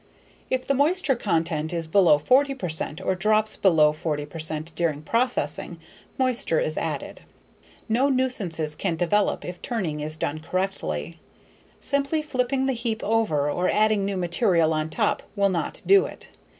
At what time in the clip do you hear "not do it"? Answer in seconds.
15.49-16.29